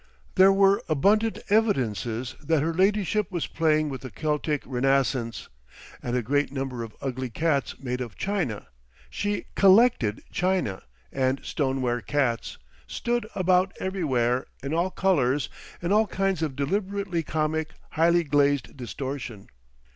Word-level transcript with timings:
There 0.33 0.51
were 0.51 0.81
abundant 0.89 1.37
evidences 1.51 2.33
that 2.43 2.63
her 2.63 2.73
ladyship 2.73 3.29
was 3.31 3.45
playing 3.45 3.89
with 3.89 4.01
the 4.01 4.09
Keltic 4.09 4.63
renascence, 4.65 5.47
and 6.01 6.15
a 6.15 6.23
great 6.23 6.51
number 6.51 6.81
of 6.81 6.95
ugly 7.01 7.29
cats 7.29 7.77
made 7.79 8.01
of 8.01 8.15
china—she 8.17 9.45
"collected" 9.53 10.23
china 10.31 10.81
and 11.11 11.39
stoneware 11.43 12.01
cats—stood 12.01 13.27
about 13.35 13.75
everywhere—in 13.79 14.73
all 14.73 14.89
colours, 14.89 15.49
in 15.83 15.91
all 15.91 16.07
kinds 16.07 16.41
of 16.41 16.55
deliberately 16.55 17.21
comic, 17.21 17.73
highly 17.91 18.23
glazed 18.23 18.75
distortion. 18.75 19.49